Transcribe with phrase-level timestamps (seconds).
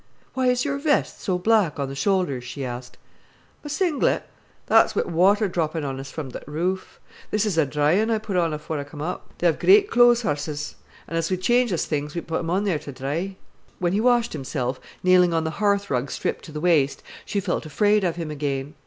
[0.33, 2.97] "Why is your vest so black on the shoulders?" she asked.
[3.63, 4.23] "My singlet?
[4.65, 6.99] That's wi' th' watter droppin' on us from th' roof.
[7.29, 9.31] This is a dry un as I put on afore I come up.
[9.37, 10.73] They ha'e gre't clothes 'osses,
[11.07, 13.35] an' as we change us things, we put 'em on theer ter dry."
[13.77, 17.67] When he washed himself, kneeling on the hearth rug stripped to the waist, she felt
[17.67, 18.73] afraid of him again.